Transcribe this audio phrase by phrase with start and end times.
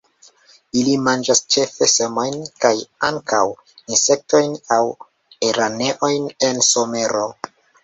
[0.79, 2.71] Ili manĝas ĉefe semojn, kaj
[3.09, 3.43] ankaŭ
[3.93, 4.81] insektojn aŭ
[5.53, 7.25] araneojn en somero.